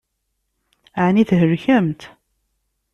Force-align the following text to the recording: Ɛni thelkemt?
Ɛni 1.05 1.23
thelkemt? 1.29 2.01